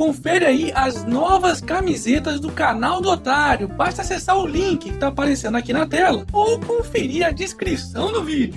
confere 0.00 0.46
aí 0.46 0.72
as 0.74 1.04
novas 1.04 1.60
camisetas 1.60 2.40
do 2.40 2.50
canal 2.50 3.02
do 3.02 3.10
Otário. 3.10 3.68
Basta 3.68 4.00
acessar 4.00 4.38
o 4.38 4.46
link 4.46 4.84
que 4.84 4.94
está 4.94 5.08
aparecendo 5.08 5.58
aqui 5.58 5.74
na 5.74 5.86
tela 5.86 6.24
ou 6.32 6.58
conferir 6.58 7.26
a 7.26 7.30
descrição 7.30 8.10
do 8.10 8.24
vídeo. 8.24 8.54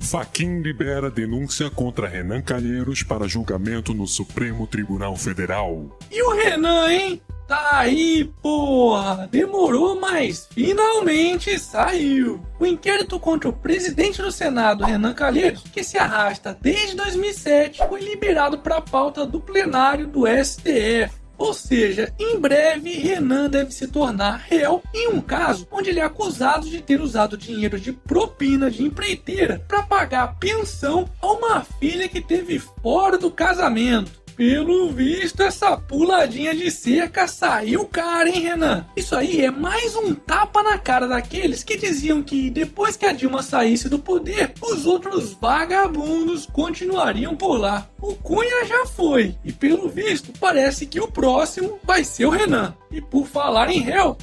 Faquin 0.00 0.62
libera 0.62 1.08
denúncia 1.08 1.70
contra 1.70 2.08
Renan 2.08 2.42
Calheiros 2.42 3.04
para 3.04 3.28
julgamento 3.28 3.94
no 3.94 4.08
Supremo 4.08 4.66
Tribunal 4.66 5.14
Federal. 5.14 5.96
E 6.10 6.20
o 6.20 6.34
Renan, 6.34 6.90
hein? 6.90 7.22
Tá 7.52 7.80
aí, 7.80 8.24
porra! 8.40 9.28
Demorou, 9.30 10.00
mas 10.00 10.48
finalmente 10.50 11.58
saiu! 11.58 12.40
O 12.58 12.64
inquérito 12.64 13.20
contra 13.20 13.50
o 13.50 13.52
presidente 13.52 14.22
do 14.22 14.32
Senado, 14.32 14.84
Renan 14.84 15.12
Calheiros, 15.12 15.62
que 15.70 15.84
se 15.84 15.98
arrasta 15.98 16.56
desde 16.58 16.96
2007, 16.96 17.86
foi 17.86 18.00
liberado 18.00 18.56
para 18.56 18.78
a 18.78 18.80
pauta 18.80 19.26
do 19.26 19.38
plenário 19.38 20.06
do 20.06 20.22
STF. 20.26 21.14
Ou 21.36 21.52
seja, 21.52 22.10
em 22.18 22.38
breve 22.38 22.92
Renan 22.92 23.50
deve 23.50 23.70
se 23.70 23.86
tornar 23.86 24.36
réu 24.48 24.82
em 24.94 25.08
um 25.08 25.20
caso 25.20 25.68
onde 25.70 25.90
ele 25.90 26.00
é 26.00 26.04
acusado 26.04 26.70
de 26.70 26.80
ter 26.80 27.02
usado 27.02 27.36
dinheiro 27.36 27.78
de 27.78 27.92
propina 27.92 28.70
de 28.70 28.82
empreiteira 28.82 29.62
para 29.68 29.82
pagar 29.82 30.38
pensão 30.38 31.06
a 31.20 31.32
uma 31.32 31.60
filha 31.62 32.08
que 32.08 32.22
teve 32.22 32.58
fora 32.58 33.18
do 33.18 33.30
casamento. 33.30 34.21
Pelo 34.36 34.90
visto, 34.90 35.42
essa 35.42 35.76
puladinha 35.76 36.54
de 36.54 36.70
cerca 36.70 37.28
saiu 37.28 37.84
cara, 37.84 38.28
hein, 38.28 38.40
Renan? 38.40 38.86
Isso 38.96 39.14
aí 39.14 39.42
é 39.42 39.50
mais 39.50 39.94
um 39.94 40.14
tapa 40.14 40.62
na 40.62 40.78
cara 40.78 41.06
daqueles 41.06 41.62
que 41.62 41.76
diziam 41.76 42.22
que 42.22 42.50
depois 42.50 42.96
que 42.96 43.04
a 43.04 43.12
Dilma 43.12 43.42
saísse 43.42 43.88
do 43.88 43.98
poder, 43.98 44.54
os 44.62 44.86
outros 44.86 45.32
vagabundos 45.32 46.46
continuariam 46.46 47.36
por 47.36 47.58
lá. 47.58 47.88
O 48.00 48.14
Cunha 48.14 48.64
já 48.64 48.86
foi, 48.86 49.36
e 49.44 49.52
pelo 49.52 49.88
visto, 49.88 50.32
parece 50.40 50.86
que 50.86 51.00
o 51.00 51.08
próximo 51.08 51.78
vai 51.84 52.02
ser 52.02 52.24
o 52.24 52.30
Renan. 52.30 52.74
E 52.90 53.00
por 53.00 53.26
falar 53.26 53.70
em 53.70 53.80
réu, 53.80 54.16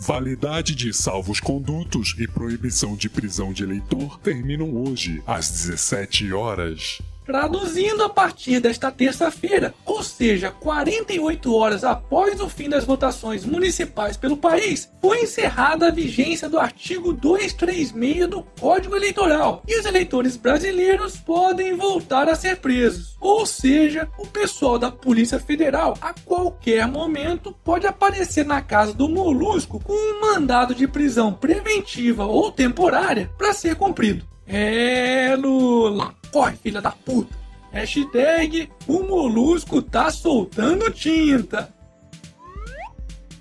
Validade 0.00 0.76
de 0.76 0.94
salvos 0.94 1.40
condutos 1.40 2.14
e 2.18 2.28
proibição 2.28 2.94
de 2.94 3.08
prisão 3.08 3.52
de 3.52 3.64
eleitor 3.64 4.16
terminam 4.20 4.72
hoje, 4.72 5.20
às 5.26 5.50
17 5.50 6.32
horas. 6.32 7.02
Traduzindo 7.28 8.02
a 8.02 8.08
partir 8.08 8.58
desta 8.58 8.90
terça-feira, 8.90 9.74
ou 9.84 10.02
seja, 10.02 10.50
48 10.50 11.54
horas 11.54 11.84
após 11.84 12.40
o 12.40 12.48
fim 12.48 12.70
das 12.70 12.86
votações 12.86 13.44
municipais 13.44 14.16
pelo 14.16 14.34
país, 14.34 14.90
foi 14.98 15.24
encerrada 15.24 15.88
a 15.88 15.90
vigência 15.90 16.48
do 16.48 16.58
artigo 16.58 17.12
236 17.12 18.28
do 18.28 18.42
Código 18.58 18.96
Eleitoral 18.96 19.62
e 19.68 19.78
os 19.78 19.84
eleitores 19.84 20.38
brasileiros 20.38 21.18
podem 21.18 21.76
voltar 21.76 22.30
a 22.30 22.34
ser 22.34 22.56
presos. 22.56 23.14
Ou 23.20 23.44
seja, 23.44 24.08
o 24.16 24.26
pessoal 24.26 24.78
da 24.78 24.90
Polícia 24.90 25.38
Federal 25.38 25.98
a 26.00 26.14
qualquer 26.24 26.88
momento 26.88 27.54
pode 27.62 27.86
aparecer 27.86 28.46
na 28.46 28.62
casa 28.62 28.94
do 28.94 29.06
Molusco 29.06 29.78
com 29.80 29.92
um 29.92 30.22
mandado 30.22 30.74
de 30.74 30.88
prisão 30.88 31.34
preventiva 31.34 32.24
ou 32.24 32.50
temporária 32.50 33.30
para 33.36 33.52
ser 33.52 33.76
cumprido. 33.76 34.24
É, 34.48 35.36
Lula. 35.36 36.14
Corre, 36.32 36.56
filha 36.56 36.80
da 36.80 36.90
puta. 36.90 37.36
Hashtag 37.70 38.70
o 38.86 39.02
molusco 39.02 39.82
tá 39.82 40.10
soltando 40.10 40.90
tinta. 40.90 41.72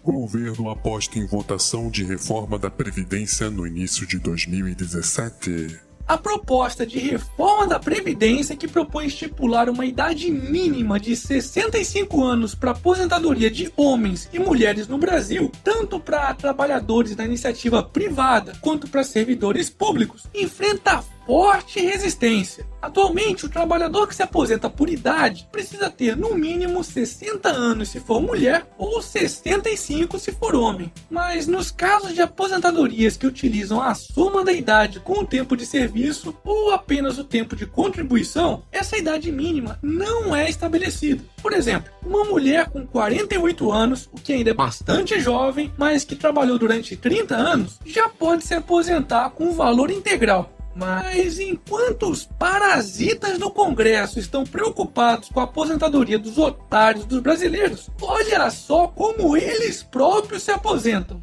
Governo 0.03 0.69
aposta 0.69 1.17
em 1.17 1.25
votação 1.25 1.89
de 1.89 2.03
reforma 2.03 2.59
da 2.59 2.69
Previdência 2.69 3.49
no 3.49 3.65
início 3.65 4.05
de 4.05 4.19
2017 4.19 5.86
a 6.07 6.17
proposta 6.17 6.85
de 6.85 6.99
reforma 6.99 7.67
da 7.67 7.79
Previdência 7.79 8.55
que 8.55 8.67
propõe 8.67 9.07
estipular 9.07 9.69
uma 9.69 9.85
idade 9.85 10.31
mínima 10.31 10.99
de 10.99 11.15
65 11.15 12.23
anos 12.23 12.55
para 12.55 12.71
aposentadoria 12.71 13.51
de 13.51 13.71
homens 13.75 14.29
e 14.31 14.39
mulheres 14.39 14.87
no 14.87 14.97
Brasil, 14.97 15.51
tanto 15.63 15.99
para 15.99 16.33
trabalhadores 16.33 17.15
da 17.15 17.25
iniciativa 17.25 17.83
privada 17.83 18.53
quanto 18.61 18.87
para 18.87 19.03
servidores 19.03 19.69
públicos, 19.69 20.23
enfrenta 20.33 21.03
forte 21.27 21.81
resistência. 21.81 22.65
Atualmente, 22.81 23.45
o 23.45 23.49
trabalhador 23.49 24.07
que 24.07 24.15
se 24.15 24.23
aposenta 24.23 24.69
por 24.69 24.89
idade 24.89 25.45
precisa 25.51 25.89
ter 25.89 26.15
no 26.15 26.33
mínimo 26.33 26.81
60 26.81 27.49
anos 27.49 27.89
se 27.89 27.99
for 27.99 28.21
mulher 28.21 28.65
ou 28.77 29.01
65 29.01 30.17
se 30.17 30.31
for 30.31 30.55
homem. 30.55 30.91
Mas 31.09 31.47
nos 31.47 31.69
casos 31.69 32.13
de 32.13 32.21
aposentadorias 32.21 33.17
que 33.17 33.27
utilizam 33.27 33.81
a 33.81 33.93
soma 33.93 34.45
da 34.45 34.53
idade 34.53 35.01
com 35.01 35.19
o 35.19 35.25
tempo 35.25 35.57
de 35.57 35.65
serviço 35.65 36.33
ou 36.45 36.71
apenas 36.71 37.17
o 37.17 37.25
tempo 37.25 37.57
de 37.57 37.65
contribuição, 37.65 38.63
essa 38.71 38.97
idade 38.97 39.29
mínima 39.29 39.77
não 39.81 40.33
é 40.33 40.49
estabelecida. 40.49 41.21
Por 41.41 41.51
exemplo, 41.51 41.91
uma 42.05 42.23
mulher 42.23 42.69
com 42.69 42.87
48 42.87 43.69
anos, 43.69 44.07
o 44.13 44.21
que 44.21 44.31
ainda 44.31 44.51
é 44.51 44.53
bastante 44.53 45.19
jovem, 45.19 45.73
mas 45.77 46.05
que 46.05 46.15
trabalhou 46.15 46.57
durante 46.57 46.95
30 46.95 47.35
anos, 47.35 47.79
já 47.85 48.07
pode 48.07 48.45
se 48.45 48.53
aposentar 48.53 49.31
com 49.31 49.49
o 49.49 49.53
valor 49.53 49.91
integral 49.91 50.56
mas 50.77 51.39
enquanto 51.39 52.09
os 52.09 52.25
parasitas 52.25 53.39
do 53.39 53.49
Congresso 53.49 54.19
estão 54.19 54.43
preocupados 54.43 55.29
com 55.29 55.39
a 55.39 55.43
aposentadoria 55.43 56.19
dos 56.19 56.37
otários 56.37 57.05
dos 57.05 57.19
brasileiros, 57.19 57.89
olha 57.99 58.49
só 58.51 58.87
como 58.87 59.35
eles 59.35 59.81
próprios 59.81 60.43
se 60.43 60.51
aposentam. 60.51 61.21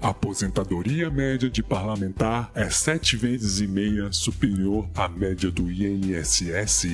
A 0.00 0.08
aposentadoria 0.08 1.08
média 1.08 1.48
de 1.48 1.62
parlamentar 1.62 2.50
é 2.56 2.68
sete 2.68 3.16
vezes 3.16 3.60
e 3.60 3.68
meia 3.68 4.12
superior 4.12 4.88
à 4.96 5.08
média 5.08 5.48
do 5.48 5.70
INSS. 5.70 6.86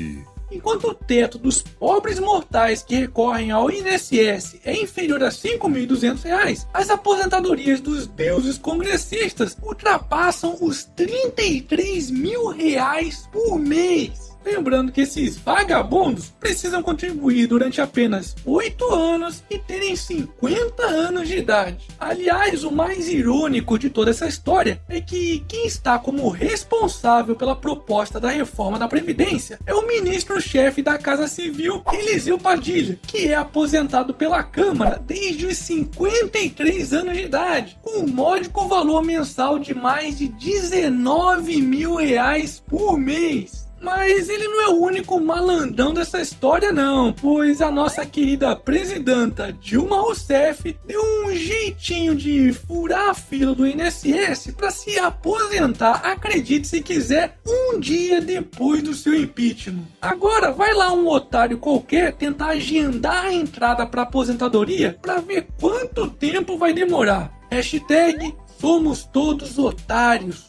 Enquanto 0.50 0.88
o 0.88 0.94
teto 0.94 1.38
dos 1.38 1.60
pobres 1.60 2.18
mortais 2.18 2.82
que 2.82 2.96
recorrem 2.96 3.50
ao 3.50 3.70
INSS 3.70 4.60
é 4.64 4.74
inferior 4.80 5.22
a 5.22 5.28
R$ 5.28 5.32
5.200, 5.32 6.66
as 6.72 6.90
aposentadorias 6.90 7.80
dos 7.80 8.06
deuses 8.06 8.56
congressistas 8.56 9.56
ultrapassam 9.62 10.56
os 10.60 10.84
33 10.84 12.10
mil 12.10 12.48
reais 12.48 13.28
por 13.30 13.58
mês. 13.58 14.27
Lembrando 14.44 14.92
que 14.92 15.02
esses 15.02 15.36
vagabundos 15.36 16.32
precisam 16.40 16.82
contribuir 16.82 17.46
durante 17.46 17.80
apenas 17.80 18.34
8 18.44 18.94
anos 18.94 19.42
e 19.50 19.58
terem 19.58 19.94
50 19.94 20.82
anos 20.82 21.28
de 21.28 21.38
idade. 21.38 21.88
Aliás, 21.98 22.64
o 22.64 22.70
mais 22.70 23.08
irônico 23.08 23.78
de 23.78 23.90
toda 23.90 24.10
essa 24.10 24.26
história 24.26 24.80
é 24.88 25.00
que 25.00 25.44
quem 25.48 25.66
está 25.66 25.98
como 25.98 26.28
responsável 26.28 27.36
pela 27.36 27.56
proposta 27.56 28.18
da 28.18 28.30
reforma 28.30 28.78
da 28.78 28.88
Previdência 28.88 29.58
é 29.66 29.74
o 29.74 29.86
ministro-chefe 29.86 30.82
da 30.82 30.98
Casa 30.98 31.28
Civil, 31.28 31.82
Eliseu 31.92 32.38
Padilha, 32.38 32.98
que 33.06 33.28
é 33.28 33.34
aposentado 33.34 34.14
pela 34.14 34.42
Câmara 34.42 35.02
desde 35.04 35.46
os 35.46 35.56
53 35.58 36.92
anos 36.92 37.16
de 37.16 37.24
idade, 37.24 37.78
com 37.82 38.00
um 38.00 38.08
módico 38.08 38.66
valor 38.66 39.02
mensal 39.04 39.58
de 39.58 39.74
mais 39.74 40.18
de 40.18 40.28
19 40.28 41.60
mil 41.60 41.96
reais 41.96 42.62
por 42.66 42.98
mês. 42.98 43.67
Mas 43.80 44.28
ele 44.28 44.48
não 44.48 44.62
é 44.62 44.68
o 44.68 44.80
único 44.80 45.20
malandrão 45.20 45.94
dessa 45.94 46.20
história, 46.20 46.72
não, 46.72 47.12
pois 47.12 47.60
a 47.62 47.70
nossa 47.70 48.04
querida 48.04 48.54
presidenta 48.56 49.52
Dilma 49.52 50.00
Rousseff 50.00 50.76
deu 50.86 51.00
um 51.24 51.34
jeitinho 51.34 52.14
de 52.14 52.52
furar 52.52 53.10
a 53.10 53.14
fila 53.14 53.54
do 53.54 53.66
INSS 53.66 54.52
para 54.56 54.70
se 54.70 54.98
aposentar, 54.98 56.00
acredite 56.04 56.66
se 56.66 56.80
quiser, 56.80 57.38
um 57.46 57.78
dia 57.78 58.20
depois 58.20 58.82
do 58.82 58.94
seu 58.94 59.14
impeachment. 59.14 59.84
Agora 60.00 60.50
vai 60.50 60.74
lá 60.74 60.92
um 60.92 61.06
otário 61.08 61.58
qualquer 61.58 62.12
tentar 62.14 62.48
agendar 62.48 63.26
a 63.26 63.32
entrada 63.32 63.86
para 63.86 64.02
aposentadoria 64.02 64.98
para 65.00 65.20
ver 65.20 65.46
quanto 65.60 66.10
tempo 66.10 66.58
vai 66.58 66.72
demorar. 66.72 67.32
Hashtag 67.50 68.34
somos 68.60 69.04
todos 69.04 69.58
otários. 69.58 70.47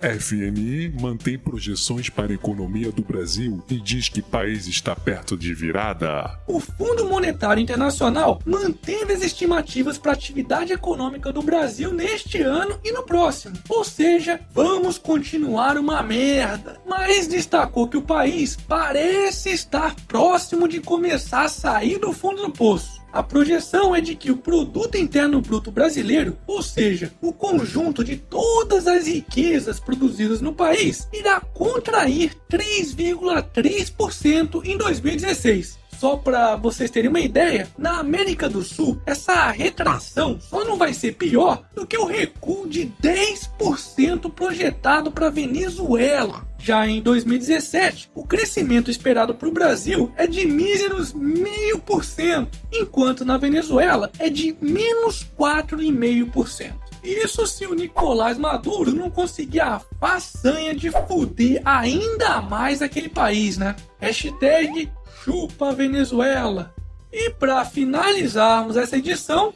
FMI 0.00 0.94
mantém 1.00 1.36
projeções 1.36 2.08
para 2.08 2.30
a 2.30 2.34
economia 2.34 2.92
do 2.92 3.02
Brasil 3.02 3.62
e 3.68 3.80
diz 3.80 4.08
que 4.08 4.22
país 4.22 4.66
está 4.66 4.94
perto 4.94 5.36
de 5.36 5.52
virada. 5.52 6.38
O 6.46 6.60
Fundo 6.60 7.06
Monetário 7.06 7.60
Internacional 7.60 8.40
manteve 8.46 9.12
as 9.12 9.22
estimativas 9.22 9.98
para 9.98 10.12
a 10.12 10.14
atividade 10.14 10.72
econômica 10.72 11.32
do 11.32 11.42
Brasil 11.42 11.92
neste 11.92 12.40
ano 12.40 12.78
e 12.84 12.92
no 12.92 13.02
próximo. 13.02 13.58
Ou 13.68 13.82
seja, 13.82 14.40
vamos 14.52 14.98
continuar 14.98 15.76
uma 15.76 16.02
merda. 16.02 16.80
Mas 16.86 17.26
destacou 17.26 17.88
que 17.88 17.96
o 17.96 18.02
país 18.02 18.56
parece 18.56 19.50
estar 19.50 19.96
próximo 20.06 20.68
de 20.68 20.80
começar 20.80 21.44
a 21.44 21.48
sair 21.48 21.98
do 21.98 22.12
fundo 22.12 22.42
do 22.42 22.52
poço. 22.52 22.97
A 23.18 23.22
projeção 23.24 23.96
é 23.96 24.00
de 24.00 24.14
que 24.14 24.30
o 24.30 24.36
produto 24.36 24.96
interno 24.96 25.40
bruto 25.40 25.72
brasileiro, 25.72 26.38
ou 26.46 26.62
seja, 26.62 27.12
o 27.20 27.32
conjunto 27.32 28.04
de 28.04 28.16
todas 28.16 28.86
as 28.86 29.08
riquezas 29.08 29.80
produzidas 29.80 30.40
no 30.40 30.52
país, 30.52 31.08
irá 31.12 31.40
contrair 31.40 32.36
3,3% 32.48 34.64
em 34.64 34.78
2016 34.78 35.80
Só 35.98 36.16
para 36.16 36.54
vocês 36.54 36.92
terem 36.92 37.10
uma 37.10 37.18
ideia, 37.18 37.68
na 37.76 37.98
América 37.98 38.48
do 38.48 38.62
Sul, 38.62 39.02
essa 39.04 39.50
retração 39.50 40.38
só 40.40 40.64
não 40.64 40.76
vai 40.76 40.94
ser 40.94 41.16
pior 41.16 41.64
do 41.74 41.84
que 41.84 41.98
o 41.98 42.06
recuo 42.06 42.68
de 42.68 42.86
10% 43.02 44.30
projetado 44.30 45.10
para 45.10 45.28
Venezuela. 45.28 46.46
Já 46.58 46.86
em 46.86 47.00
2017, 47.00 48.10
o 48.14 48.26
crescimento 48.26 48.90
esperado 48.90 49.34
para 49.34 49.48
o 49.48 49.52
Brasil 49.52 50.12
é 50.16 50.26
de 50.26 50.44
míseros 50.46 51.14
0,5%, 51.14 52.48
enquanto 52.72 53.24
na 53.24 53.36
Venezuela 53.36 54.10
é 54.18 54.28
de 54.28 54.56
menos 54.60 55.26
4,5%. 55.38 56.74
Isso 57.02 57.46
se 57.46 57.64
o 57.64 57.74
Nicolás 57.74 58.36
Maduro 58.36 58.92
não 58.92 59.10
conseguir 59.10 59.60
a 59.60 59.80
façanha 60.00 60.74
de 60.74 60.90
fuder 60.90 61.62
ainda 61.64 62.42
mais 62.42 62.82
aquele 62.82 63.08
país, 63.08 63.56
né? 63.56 63.76
Hashtag 63.98 64.90
chupa 65.24 65.72
Venezuela. 65.72 66.74
E 67.12 67.30
para 67.30 67.64
finalizarmos 67.64 68.76
essa 68.76 68.96
edição, 68.96 69.54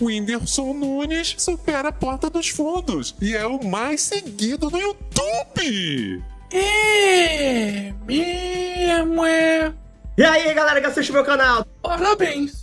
Whindersson 0.00 0.74
Nunes 0.74 1.34
supera 1.38 1.88
a 1.88 1.92
porta 1.92 2.28
dos 2.30 2.48
fundos 2.48 3.14
e 3.20 3.34
é 3.34 3.46
o 3.46 3.64
mais 3.64 4.00
seguido 4.02 4.70
no 4.70 4.78
YouTube. 4.78 6.22
É 6.52 7.92
mesmo 8.06 9.24
é. 9.24 9.72
E 10.16 10.22
aí, 10.22 10.52
galera 10.52 10.80
que 10.80 10.86
assiste 10.86 11.12
meu 11.12 11.24
canal? 11.24 11.64
Parabéns! 11.82 12.62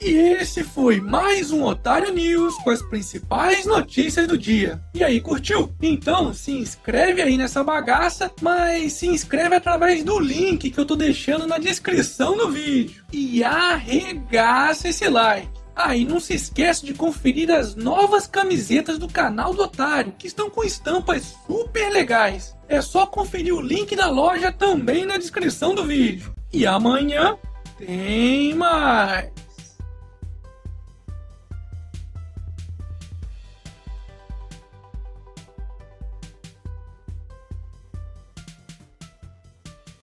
E 0.00 0.10
esse 0.10 0.62
foi 0.62 1.00
mais 1.00 1.50
um 1.50 1.64
Otário 1.64 2.12
News 2.12 2.54
com 2.62 2.70
as 2.70 2.82
principais 2.82 3.64
notícias 3.64 4.26
do 4.26 4.36
dia. 4.36 4.80
E 4.94 5.02
aí, 5.02 5.20
curtiu? 5.20 5.74
Então 5.82 6.34
se 6.34 6.52
inscreve 6.52 7.22
aí 7.22 7.36
nessa 7.36 7.64
bagaça, 7.64 8.30
mas 8.40 8.92
se 8.92 9.06
inscreve 9.06 9.56
através 9.56 10.04
do 10.04 10.18
link 10.18 10.70
que 10.70 10.78
eu 10.78 10.84
tô 10.84 10.94
deixando 10.94 11.46
na 11.46 11.58
descrição 11.58 12.36
do 12.36 12.50
vídeo. 12.50 13.04
E 13.12 13.42
arregaça 13.42 14.88
esse 14.88 15.08
like. 15.08 15.48
Ah, 15.76 15.94
não 15.94 16.18
se 16.18 16.32
esquece 16.32 16.86
de 16.86 16.94
conferir 16.94 17.50
as 17.50 17.74
novas 17.74 18.26
camisetas 18.26 18.98
do 18.98 19.06
canal 19.06 19.52
do 19.52 19.62
Otário, 19.62 20.14
que 20.18 20.26
estão 20.26 20.48
com 20.48 20.64
estampas 20.64 21.36
super 21.46 21.92
legais. 21.92 22.56
É 22.66 22.80
só 22.80 23.06
conferir 23.06 23.54
o 23.54 23.60
link 23.60 23.94
da 23.94 24.08
loja 24.08 24.50
também 24.50 25.04
na 25.04 25.18
descrição 25.18 25.74
do 25.74 25.84
vídeo. 25.84 26.34
E 26.50 26.66
amanhã 26.66 27.36
tem 27.78 28.54
mais. 28.54 29.30